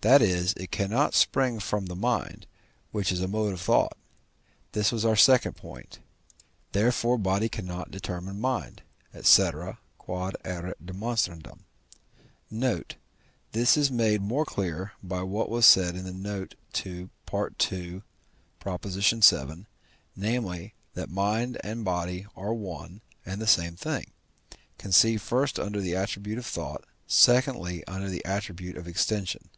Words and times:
that 0.00 0.22
is, 0.22 0.52
it 0.54 0.70
cannot 0.70 1.14
spring 1.14 1.58
from 1.58 1.86
the 1.86 1.94
mind, 1.94 2.46
which 2.90 3.10
is 3.12 3.20
a 3.22 3.28
mode 3.28 3.54
of 3.54 3.60
thought. 3.60 3.96
This 4.72 4.92
was 4.92 5.04
our 5.04 5.16
second 5.16 5.56
point. 5.56 5.98
Therefore 6.72 7.16
body 7.16 7.48
cannot 7.50 7.90
determine 7.90 8.38
mind, 8.38 8.82
&c. 9.22 9.42
Q.E.D. 9.46 10.72
Note. 12.50 12.94
This 13.52 13.76
is 13.78 13.90
made 13.90 14.20
more 14.20 14.44
clear 14.44 14.92
by 15.02 15.22
what 15.22 15.48
was 15.48 15.64
said 15.64 15.96
in 15.96 16.04
the 16.04 16.12
note 16.12 16.54
to 16.74 17.08
II. 17.32 18.02
vii., 18.62 19.66
namely, 20.16 20.74
that 20.94 21.10
mind 21.10 21.58
and 21.64 21.84
body 21.84 22.26
are 22.36 22.54
one 22.54 23.00
and 23.24 23.40
the 23.40 23.46
same 23.46 23.76
thing, 23.76 24.10
conceived 24.76 25.22
first 25.22 25.58
under 25.58 25.80
the 25.80 25.96
attribute 25.96 26.38
of 26.38 26.46
thought, 26.46 26.84
secondly, 27.06 27.82
under 27.86 28.08
the 28.08 28.24
attribute 28.26 28.76
of 28.76 28.86
extension. 28.88 29.48